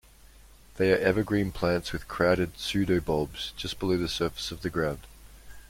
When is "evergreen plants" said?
0.97-1.93